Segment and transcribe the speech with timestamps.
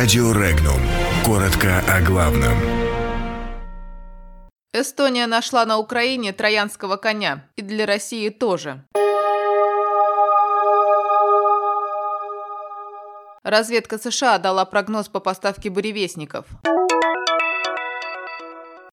[0.00, 0.80] Радио Регнум.
[1.26, 2.56] Коротко о главном.
[4.72, 7.48] Эстония нашла на Украине троянского коня.
[7.56, 8.84] И для России тоже.
[13.42, 16.46] Разведка США дала прогноз по поставке буревестников.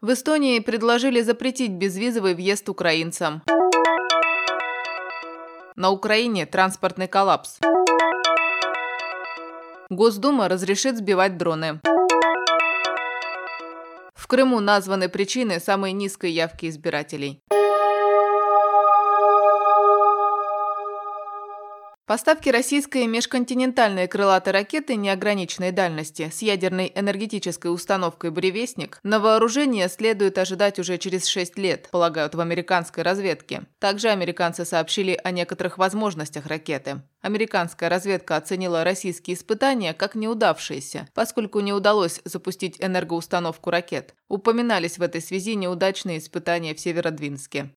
[0.00, 3.42] В Эстонии предложили запретить безвизовый въезд украинцам.
[5.76, 7.58] На Украине транспортный коллапс.
[9.94, 11.80] Госдума разрешит сбивать дроны.
[14.14, 17.40] В Крыму названы причины самой низкой явки избирателей.
[22.06, 30.36] Поставки российской межконтинентальной крылатой ракеты неограниченной дальности с ядерной энергетической установкой «Буревестник» на вооружение следует
[30.36, 33.62] ожидать уже через 6 лет, полагают в американской разведке.
[33.78, 37.00] Также американцы сообщили о некоторых возможностях ракеты.
[37.22, 44.14] Американская разведка оценила российские испытания как неудавшиеся, поскольку не удалось запустить энергоустановку ракет.
[44.28, 47.70] Упоминались в этой связи неудачные испытания в Северодвинске.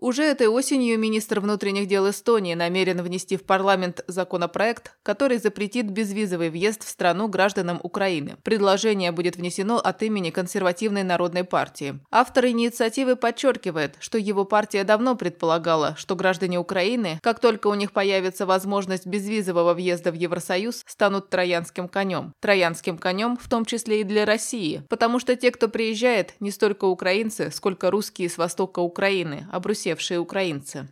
[0.00, 6.50] Уже этой осенью министр внутренних дел Эстонии намерен внести в парламент законопроект, который запретит безвизовый
[6.50, 8.36] въезд в страну гражданам Украины.
[8.44, 11.98] Предложение будет внесено от имени консервативной народной партии.
[12.12, 17.90] Автор инициативы подчеркивает, что его партия давно предполагала, что граждане Украины, как только у них
[17.90, 22.34] появится возможность безвизового въезда в Евросоюз, станут троянским конем.
[22.38, 26.84] Троянским конем в том числе и для России, потому что те, кто приезжает, не столько
[26.84, 30.88] украинцы, сколько русские с востока Украины, обрусевшие обнищавшие украинцы.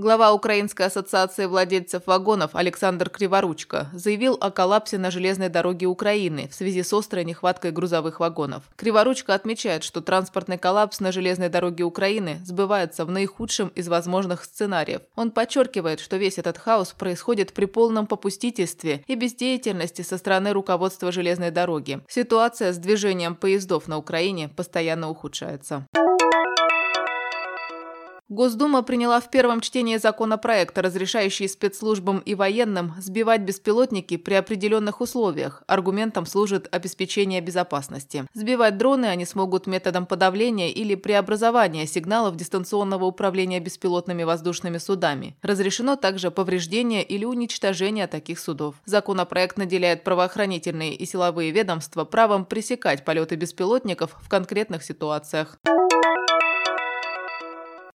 [0.00, 6.54] Глава Украинской ассоциации владельцев вагонов Александр Криворучко заявил о коллапсе на железной дороге Украины в
[6.54, 8.62] связи с острой нехваткой грузовых вагонов.
[8.76, 15.02] Криворучко отмечает, что транспортный коллапс на железной дороге Украины сбывается в наихудшем из возможных сценариев.
[15.16, 21.12] Он подчеркивает, что весь этот хаос происходит при полном попустительстве и бездеятельности со стороны руководства
[21.12, 22.00] железной дороги.
[22.08, 25.86] Ситуация с движением поездов на Украине постоянно ухудшается.
[28.30, 35.64] Госдума приняла в первом чтении законопроект, разрешающий спецслужбам и военным сбивать беспилотники при определенных условиях.
[35.66, 38.26] Аргументом служит обеспечение безопасности.
[38.32, 45.36] Сбивать дроны они смогут методом подавления или преобразования сигналов дистанционного управления беспилотными воздушными судами.
[45.42, 48.76] Разрешено также повреждение или уничтожение таких судов.
[48.84, 55.58] Законопроект наделяет правоохранительные и силовые ведомства правом пресекать полеты беспилотников в конкретных ситуациях.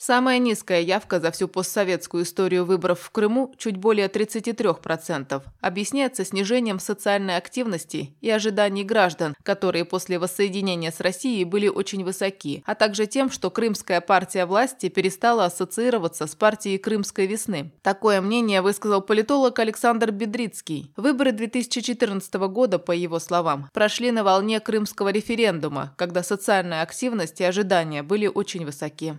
[0.00, 6.78] Самая низкая явка за всю постсоветскую историю выборов в Крыму, чуть более 33%, объясняется снижением
[6.78, 13.06] социальной активности и ожиданий граждан, которые после воссоединения с Россией были очень высоки, а также
[13.06, 17.72] тем, что крымская партия власти перестала ассоциироваться с партией Крымской весны.
[17.82, 20.92] Такое мнение высказал политолог Александр Бедрицкий.
[20.96, 27.44] Выборы 2014 года, по его словам, прошли на волне крымского референдума, когда социальная активность и
[27.44, 29.18] ожидания были очень высоки.